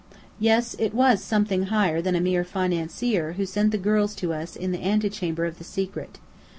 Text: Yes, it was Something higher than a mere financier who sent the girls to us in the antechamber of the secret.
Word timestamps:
Yes, 0.39 0.75
it 0.79 0.95
was 0.95 1.23
Something 1.23 1.67
higher 1.67 2.01
than 2.01 2.15
a 2.15 2.21
mere 2.21 2.43
financier 2.43 3.33
who 3.33 3.45
sent 3.45 3.69
the 3.69 3.77
girls 3.77 4.15
to 4.15 4.33
us 4.33 4.55
in 4.55 4.71
the 4.71 4.83
antechamber 4.83 5.45
of 5.45 5.59
the 5.59 5.63
secret. 5.63 6.17